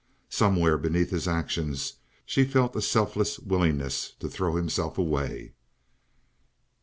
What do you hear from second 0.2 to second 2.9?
Somewhere beneath his actions she felt a